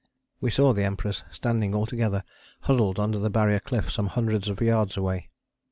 [0.39, 2.23] We saw the Emperors standing all together
[2.61, 5.29] huddled under the Barrier cliff some hundreds of yards away.